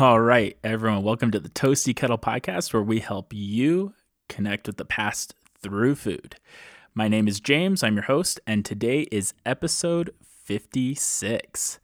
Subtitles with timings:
[0.00, 3.94] All right, everyone, welcome to the Toasty Kettle Podcast, where we help you
[4.28, 6.36] connect with the past through food.
[6.94, 11.80] My name is James, I'm your host, and today is episode 56.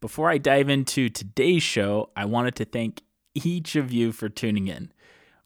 [0.00, 3.02] Before I dive into today's show, I wanted to thank
[3.34, 4.92] each of you for tuning in.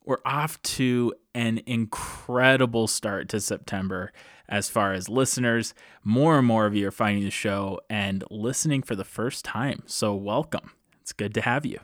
[0.04, 4.12] We're off to an incredible start to September
[4.51, 5.73] as far as listeners.
[6.04, 9.82] More and more of you are finding the show and listening for the first time.
[9.87, 10.73] So, welcome.
[11.06, 11.78] It's good to have you.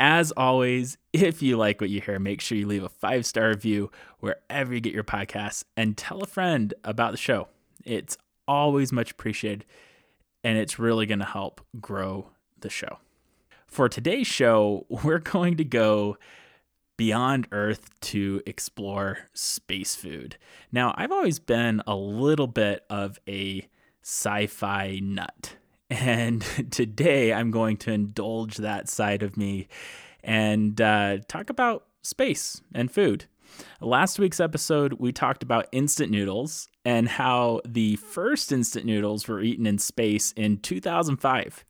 [0.00, 3.50] As always, if you like what you hear, make sure you leave a five star
[3.50, 7.46] review wherever you get your podcasts and tell a friend about the show.
[7.84, 9.64] It's always much appreciated
[10.42, 12.98] and it's really going to help grow the show.
[13.68, 16.18] For today's show, we're going to go
[16.96, 20.36] beyond Earth to explore space food.
[20.72, 23.68] Now, I've always been a little bit of a
[24.02, 25.57] sci fi nut.
[25.90, 29.68] And today I'm going to indulge that side of me
[30.22, 33.26] and uh, talk about space and food.
[33.80, 39.40] Last week's episode, we talked about instant noodles and how the first instant noodles were
[39.40, 41.64] eaten in space in 2005.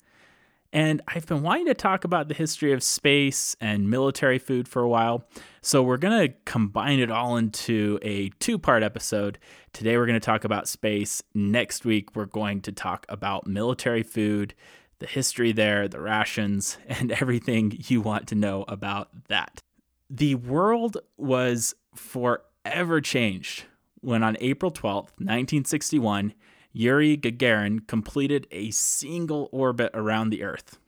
[0.72, 4.82] And I've been wanting to talk about the history of space and military food for
[4.82, 5.24] a while.
[5.62, 9.38] So we're going to combine it all into a two part episode.
[9.72, 11.22] Today we're going to talk about space.
[11.34, 14.54] Next week we're going to talk about military food,
[14.98, 19.62] the history there, the rations, and everything you want to know about that.
[20.10, 23.64] The world was forever changed
[24.00, 26.34] when on April 12th, 1961,
[26.78, 30.78] Yuri Gagarin completed a single orbit around the Earth.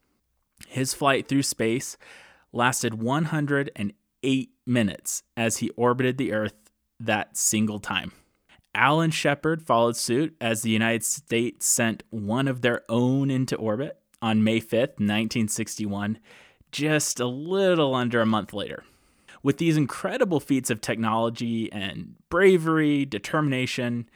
[0.69, 1.97] His flight through space
[2.53, 6.55] lasted 108 minutes as he orbited the Earth
[7.01, 8.13] that single time.
[8.73, 13.99] Alan Shepard followed suit as the United States sent one of their own into orbit
[14.23, 16.21] on May 5th, 1961,
[16.71, 18.85] just a little under a month later.
[19.43, 24.09] With these incredible feats of technology and bravery, determination,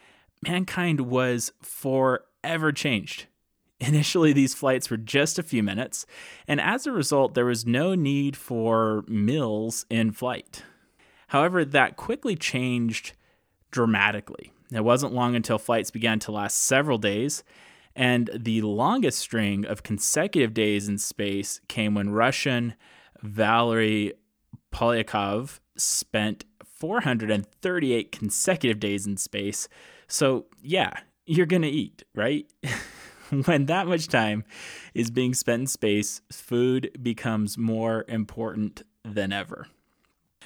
[0.49, 3.27] mankind was forever changed.
[3.81, 6.07] Initially, these flights were just a few minutes,
[6.47, 10.63] and as a result, there was no need for meals in flight.
[11.29, 13.13] However, that quickly changed
[13.71, 14.53] dramatically.
[14.73, 17.43] It wasn't long until flights began to last several days,
[17.97, 22.75] and the longest string of consecutive days in space came when Russian
[23.23, 24.13] Valery
[24.73, 26.45] Polyakov spent
[26.85, 29.71] 438 consecutive days in space,
[30.07, 30.93] so, yeah,
[31.25, 32.45] you're going to eat, right?
[33.47, 34.45] when that much time
[34.93, 39.67] is being spent in space, food becomes more important than ever.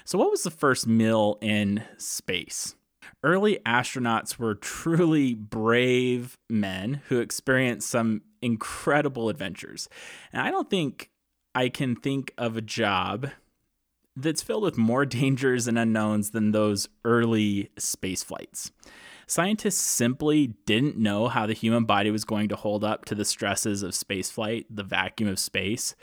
[0.05, 2.77] So, what was the first meal in space?
[3.25, 9.89] Early astronauts were truly brave men who experienced some incredible adventures.
[10.33, 11.11] And I don't think
[11.53, 13.31] I can think of a job
[14.21, 18.71] that's filled with more dangers and unknowns than those early space flights.
[19.27, 23.27] Scientists simply didn't know how the human body was going to hold up to the
[23.27, 25.95] stresses of spaceflight, the vacuum of space.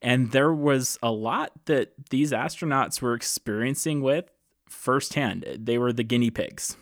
[0.00, 4.30] And there was a lot that these astronauts were experiencing with
[4.68, 5.44] firsthand.
[5.58, 6.76] They were the guinea pigs.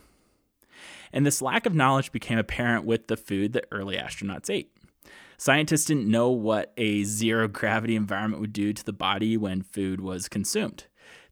[1.15, 4.76] And this lack of knowledge became apparent with the food that early astronauts ate.
[5.39, 10.01] Scientists didn't know what a zero gravity environment would do to the body when food
[10.01, 10.85] was consumed.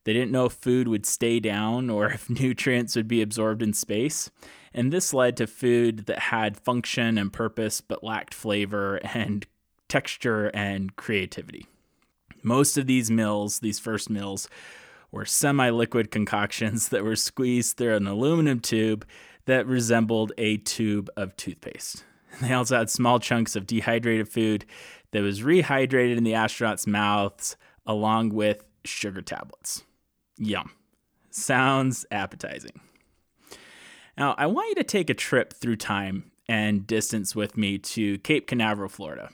[0.04, 3.72] They didn't know if food would stay down or if nutrients would be absorbed in
[3.72, 4.31] space.
[4.72, 9.47] And this led to food that had function and purpose but lacked flavor and
[9.88, 11.66] texture and creativity.
[12.42, 14.48] Most of these meals, these first meals,
[15.10, 19.06] were semi liquid concoctions that were squeezed through an aluminum tube
[19.47, 22.04] that resembled a tube of toothpaste.
[22.41, 24.65] They also had small chunks of dehydrated food
[25.13, 29.84] that was rehydrated in the astronauts' mouths along with sugar tablets.
[30.39, 30.71] Yum.
[31.31, 32.81] Sounds appetizing.
[34.16, 38.19] Now, I want you to take a trip through time and distance with me to
[38.19, 39.30] Cape Canaveral, Florida.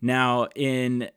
[0.00, 1.10] Now, in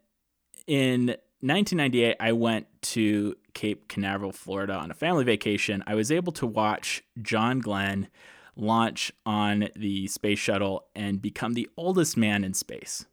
[0.68, 1.08] in
[1.42, 5.84] 1998, I went to Cape Canaveral, Florida on a family vacation.
[5.86, 8.08] I was able to watch John Glenn
[8.56, 13.06] launch on the space shuttle and become the oldest man in space.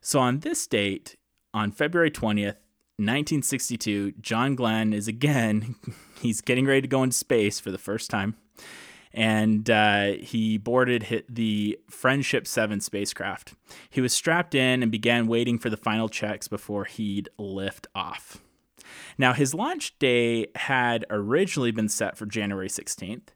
[0.00, 1.16] So, on this date,
[1.52, 2.56] on February 20th,
[2.96, 5.74] 1962, John Glenn is again,
[6.20, 8.36] he's getting ready to go into space for the first time.
[9.12, 13.54] And uh, he boarded the Friendship 7 spacecraft.
[13.88, 18.40] He was strapped in and began waiting for the final checks before he'd lift off.
[19.18, 23.28] Now, his launch day had originally been set for January 16th.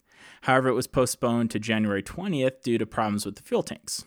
[0.45, 4.05] However, it was postponed to January 20th due to problems with the fuel tanks.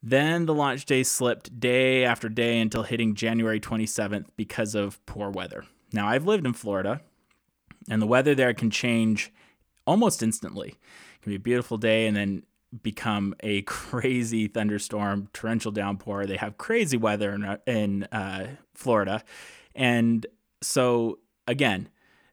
[0.00, 5.30] Then the launch day slipped day after day until hitting January 27th because of poor
[5.30, 5.64] weather.
[5.92, 7.00] Now, I've lived in Florida,
[7.90, 9.32] and the weather there can change
[9.84, 10.68] almost instantly.
[10.68, 12.44] It can be a beautiful day and then
[12.80, 16.24] become a crazy thunderstorm, torrential downpour.
[16.24, 19.24] They have crazy weather in, in uh, Florida.
[19.74, 20.24] And
[20.62, 21.18] so,
[21.48, 21.88] again,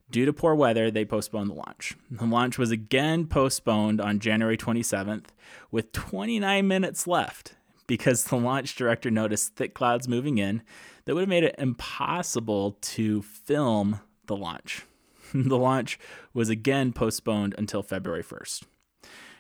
[0.09, 1.95] due to poor weather, they postponed the launch.
[2.09, 5.25] The launch was again postponed on January 27th
[5.71, 7.55] with 29 minutes left
[7.87, 10.61] because the launch director noticed thick clouds moving in
[11.05, 14.85] that would have made it impossible to film the launch.
[15.33, 15.99] the launch
[16.33, 18.63] was again postponed until February 1st.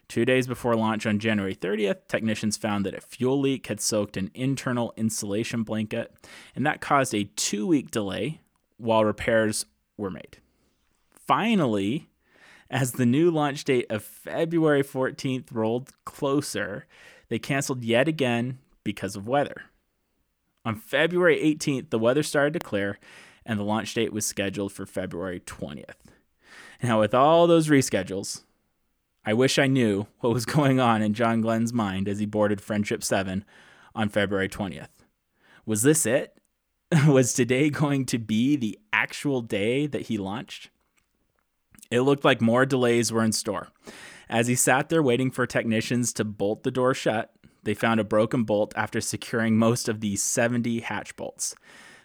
[0.07, 4.17] Two days before launch on January 30th, technicians found that a fuel leak had soaked
[4.17, 6.11] an internal insulation blanket,
[6.55, 8.41] and that caused a two week delay
[8.77, 9.67] while repairs
[9.97, 10.37] were made.
[11.29, 12.09] Finally,
[12.71, 16.87] as the new launch date of February 14th rolled closer,
[17.27, 19.65] they canceled yet again because of weather.
[20.65, 22.97] On February 18th, the weather started to clear
[23.45, 26.01] and the launch date was scheduled for February 20th.
[26.81, 28.41] Now, with all those reschedules,
[29.23, 32.59] I wish I knew what was going on in John Glenn's mind as he boarded
[32.59, 33.45] Friendship 7
[33.93, 34.89] on February 20th.
[35.63, 36.39] Was this it?
[37.07, 40.71] was today going to be the actual day that he launched?
[41.91, 43.69] It looked like more delays were in store.
[44.29, 47.33] As he sat there waiting for technicians to bolt the door shut,
[47.63, 51.55] they found a broken bolt after securing most of the 70 hatch bolts.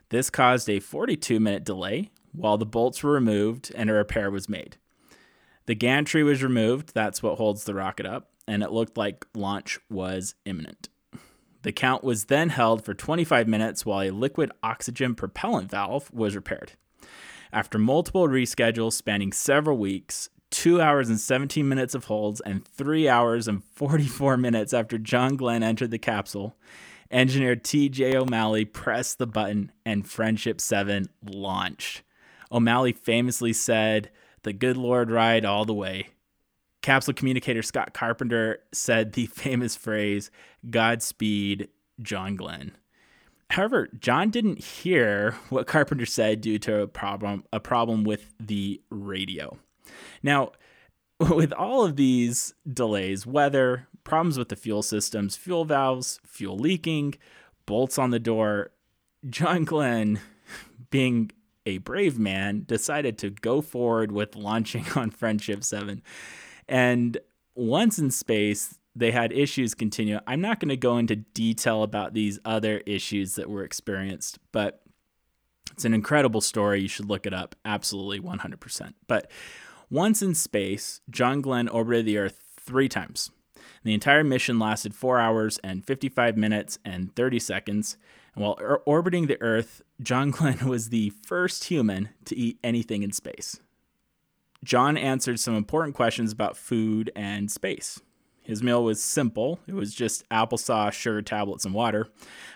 [0.09, 4.49] This caused a 42 minute delay while the bolts were removed and a repair was
[4.49, 4.77] made.
[5.67, 9.79] The gantry was removed, that's what holds the rocket up, and it looked like launch
[9.91, 10.89] was imminent.
[11.63, 16.37] The count was then held for 25 minutes while a liquid oxygen propellant valve was
[16.37, 16.73] repaired.
[17.55, 23.09] After multiple reschedules spanning several weeks, two hours and 17 minutes of holds, and three
[23.09, 26.57] hours and 44 minutes after John Glenn entered the capsule,
[27.13, 32.03] engineer TJ O'Malley pressed the button and Friendship 7 launched.
[32.51, 34.11] O'Malley famously said,
[34.43, 36.09] The good Lord ride all the way.
[36.83, 40.33] Capsule communicator Scott Carpenter said the famous phrase,
[40.69, 41.69] Godspeed,
[42.03, 42.73] John Glenn.
[43.55, 48.81] However, John didn't hear what Carpenter said due to a problem a problem with the
[48.91, 49.59] radio.
[50.25, 50.51] Now,
[51.21, 57.15] with all of these delays, weather, problems with the fuel systems, fuel valves, fuel leaking,
[57.65, 58.73] bolts on the door,
[59.31, 60.19] John Glenn,
[60.91, 61.31] being
[61.65, 66.03] a brave man, decided to go forward with launching on Friendship 7.
[66.69, 67.19] And
[67.55, 70.21] once in space, they had issues continue.
[70.27, 74.83] I'm not going to go into detail about these other issues that were experienced, but
[75.73, 76.83] it's an incredible story.
[76.83, 77.57] You should look it up.
[77.65, 78.95] Absolutely 100%.
[79.09, 79.31] But
[79.91, 83.31] once in space, John Glenn orbited the Earth three times.
[83.83, 87.97] The entire mission lasted 4 hours and 55 minutes and 30 seconds.
[88.35, 93.03] And while or- orbiting the Earth, John Glenn was the first human to eat anything
[93.03, 93.61] in space.
[94.63, 98.01] John answered some important questions about food and space.
[98.45, 99.59] His meal was simple.
[99.67, 102.09] It was just applesauce, sugar tablets, and water.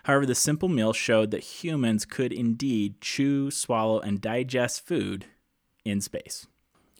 [0.05, 5.25] However, the simple meal showed that humans could indeed chew, swallow, and digest food
[5.85, 6.47] in space.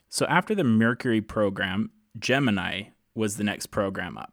[0.09, 2.85] So after the Mercury program, Gemini
[3.15, 4.33] was the next program up.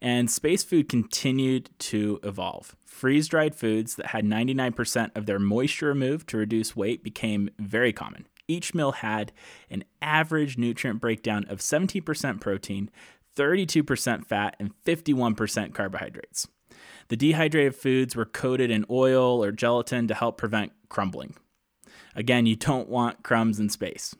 [0.00, 2.76] And space food continued to evolve.
[2.84, 7.92] Freeze dried foods that had 99% of their moisture removed to reduce weight became very
[7.92, 8.26] common.
[8.46, 9.32] Each meal had
[9.70, 12.90] an average nutrient breakdown of 17% protein,
[13.38, 16.48] 32% fat, and 51% carbohydrates.
[17.08, 21.34] The dehydrated foods were coated in oil or gelatin to help prevent crumbling.
[22.14, 24.14] Again, you don't want crumbs in space.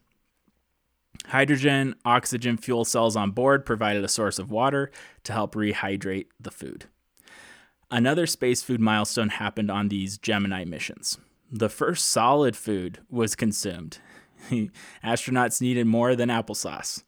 [1.27, 4.91] Hydrogen, oxygen fuel cells on board provided a source of water
[5.25, 6.87] to help rehydrate the food.
[7.91, 11.19] Another space food milestone happened on these Gemini missions.
[11.51, 13.99] The first solid food was consumed.
[15.05, 17.03] Astronauts needed more than applesauce.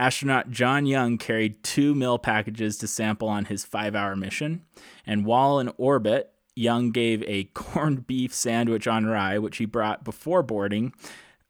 [0.00, 4.62] Astronaut John Young carried two meal packages to sample on his five hour mission,
[5.04, 10.02] and while in orbit, Young gave a corned beef sandwich on rye, which he brought
[10.02, 10.94] before boarding,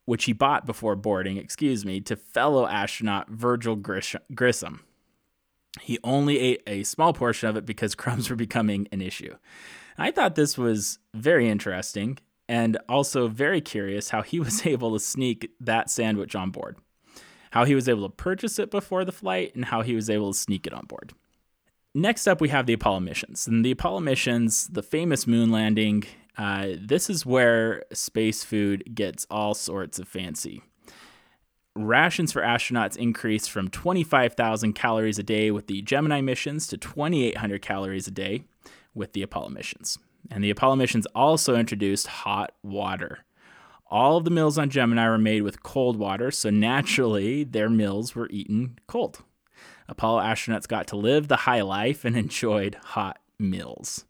[0.05, 4.81] which he bought before boarding, excuse me, to fellow astronaut Virgil Grissom.
[5.81, 9.37] He only ate a small portion of it because crumbs were becoming an issue.
[9.97, 14.99] I thought this was very interesting and also very curious how he was able to
[14.99, 16.79] sneak that sandwich on board,
[17.51, 20.33] how he was able to purchase it before the flight, and how he was able
[20.33, 21.13] to sneak it on board.
[21.95, 23.47] Next up, we have the Apollo missions.
[23.47, 26.05] And the Apollo missions, the famous moon landing,
[26.39, 30.63] uh, this is where space food gets all sorts of fancy.
[31.77, 37.63] rations for astronauts increased from 25,000 calories a day with the Gemini missions to 2,800
[37.63, 38.45] calories a day
[38.95, 39.99] with the Apollo missions.
[40.31, 43.25] And the Apollo missions also introduced hot water.
[43.91, 48.15] All of the meals on Gemini were made with cold water, so naturally their meals
[48.15, 49.23] were eaten cold.
[49.89, 54.05] Apollo astronauts got to live the high life and enjoyed hot meals.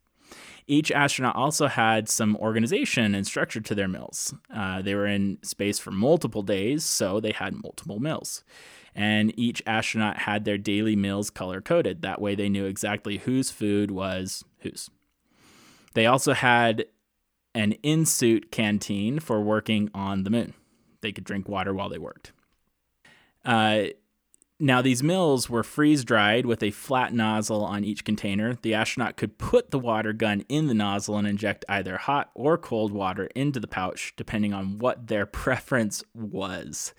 [0.67, 4.35] Each astronaut also had some organization and structure to their meals.
[4.55, 8.45] Uh, they were in space for multiple days, so they had multiple meals.
[8.95, 12.03] And each astronaut had their daily meals color coded.
[12.03, 14.91] That way they knew exactly whose food was whose.
[15.95, 16.85] They also had
[17.55, 20.55] an in suit canteen for working on the moon.
[21.01, 22.33] They could drink water while they worked.
[23.45, 23.85] Uh,
[24.63, 28.59] now, these mills were freeze dried with a flat nozzle on each container.
[28.61, 32.59] The astronaut could put the water gun in the nozzle and inject either hot or
[32.59, 36.93] cold water into the pouch, depending on what their preference was.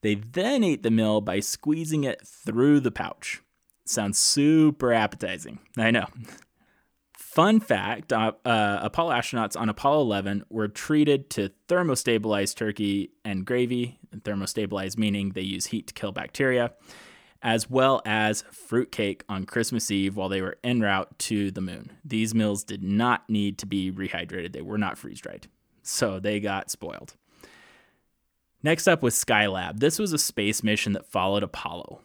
[0.00, 3.42] They then ate the mill by squeezing it through the pouch.
[3.84, 5.58] Sounds super appetizing.
[5.76, 6.06] I know.
[7.34, 13.44] Fun fact uh, uh, Apollo astronauts on Apollo 11 were treated to thermostabilized turkey and
[13.44, 13.98] gravy.
[14.14, 16.74] Thermostabilized meaning they use heat to kill bacteria,
[17.42, 21.90] as well as fruitcake on Christmas Eve while they were en route to the moon.
[22.04, 25.48] These meals did not need to be rehydrated, they were not freeze dried.
[25.82, 27.16] So they got spoiled.
[28.62, 29.80] Next up was Skylab.
[29.80, 32.00] This was a space mission that followed Apollo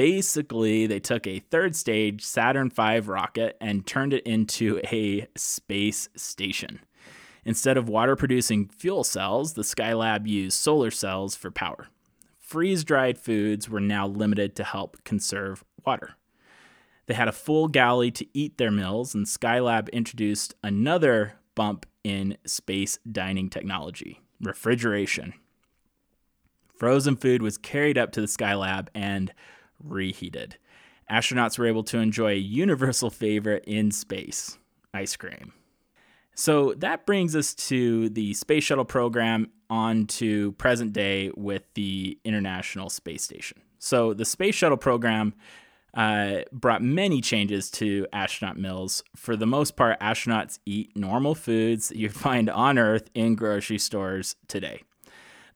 [0.00, 6.08] basically they took a third stage Saturn V rocket and turned it into a space
[6.16, 6.80] station.
[7.44, 11.88] Instead of water producing fuel cells, the Skylab used solar cells for power.
[12.38, 16.14] Freeze dried foods were now limited to help conserve water.
[17.04, 22.38] They had a full galley to eat their meals, and Skylab introduced another bump in
[22.46, 25.34] space dining technology refrigeration.
[26.74, 29.34] Frozen food was carried up to the Skylab and
[29.82, 30.56] reheated.
[31.10, 34.58] Astronauts were able to enjoy a universal favorite in space
[34.94, 35.52] ice cream.
[36.34, 42.18] So that brings us to the space shuttle program on to present day with the
[42.24, 43.60] International Space Station.
[43.78, 45.34] So the space shuttle program
[45.94, 49.02] uh, brought many changes to astronaut meals.
[49.16, 53.78] For the most part, astronauts eat normal foods that you'd find on Earth in grocery
[53.78, 54.82] stores today.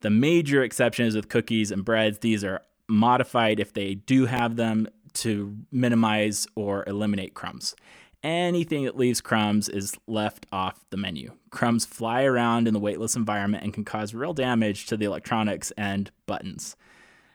[0.00, 2.19] The major exception is with cookies and breads.
[2.19, 7.74] These are modified if they do have them to minimize or eliminate crumbs.
[8.22, 11.32] Anything that leaves crumbs is left off the menu.
[11.50, 15.72] Crumbs fly around in the weightless environment and can cause real damage to the electronics
[15.76, 16.74] and buttons.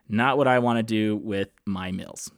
[0.08, 2.32] Not what I want to do with my meals.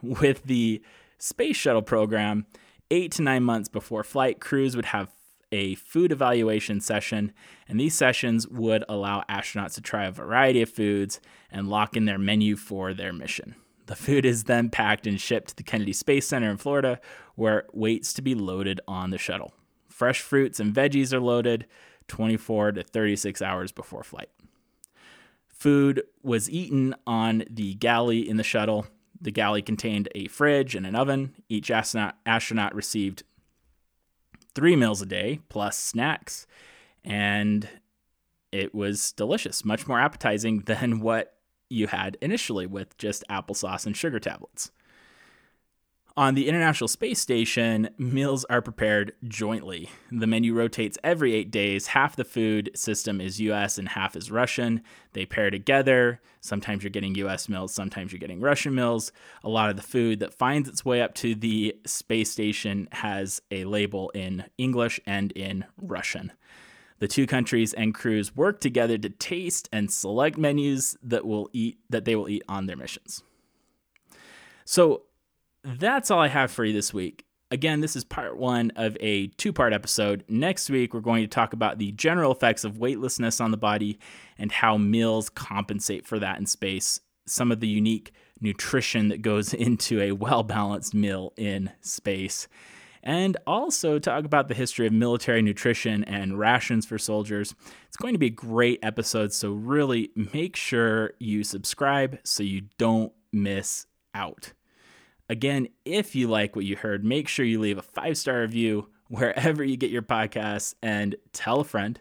[0.00, 0.80] With the
[1.18, 2.46] space shuttle program,
[2.90, 5.10] eight to nine months before flight, crews would have
[5.52, 7.32] a food evaluation session,
[7.68, 12.06] and these sessions would allow astronauts to try a variety of foods and lock in
[12.06, 13.54] their menu for their mission.
[13.86, 17.00] The food is then packed and shipped to the Kennedy Space Center in Florida,
[17.34, 19.52] where it waits to be loaded on the shuttle.
[19.88, 21.66] Fresh fruits and veggies are loaded
[22.08, 24.30] 24 to 36 hours before flight.
[25.48, 28.86] Food was eaten on the galley in the shuttle.
[29.20, 31.34] The galley contained a fridge and an oven.
[31.48, 33.22] Each astronaut, astronaut received
[34.54, 36.46] three meals a day plus snacks.
[37.04, 37.68] And
[38.50, 41.34] it was delicious, much more appetizing than what
[41.68, 44.70] you had initially with just applesauce and sugar tablets.
[46.14, 49.88] On the International Space Station, meals are prepared jointly.
[50.10, 51.86] The menu rotates every eight days.
[51.86, 54.82] Half the food system is US and half is Russian.
[55.14, 56.20] They pair together.
[56.42, 59.10] Sometimes you're getting US meals, sometimes you're getting Russian meals.
[59.42, 63.40] A lot of the food that finds its way up to the space station has
[63.50, 66.30] a label in English and in Russian.
[66.98, 71.78] The two countries and crews work together to taste and select menus that will eat
[71.88, 73.22] that they will eat on their missions.
[74.66, 75.04] So
[75.64, 77.24] that's all I have for you this week.
[77.50, 80.24] Again, this is part one of a two part episode.
[80.28, 83.98] Next week, we're going to talk about the general effects of weightlessness on the body
[84.38, 89.52] and how meals compensate for that in space, some of the unique nutrition that goes
[89.54, 92.48] into a well balanced meal in space,
[93.02, 97.54] and also talk about the history of military nutrition and rations for soldiers.
[97.86, 102.62] It's going to be a great episode, so really make sure you subscribe so you
[102.78, 104.54] don't miss out.
[105.28, 108.88] Again, if you like what you heard, make sure you leave a five star review
[109.08, 112.00] wherever you get your podcasts and tell a friend.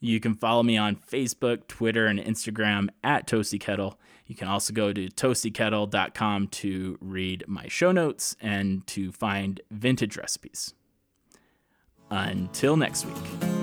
[0.00, 3.98] You can follow me on Facebook, Twitter, and Instagram at Toasty Kettle.
[4.26, 10.16] You can also go to toastykettle.com to read my show notes and to find vintage
[10.16, 10.74] recipes.
[12.10, 13.57] Until next week.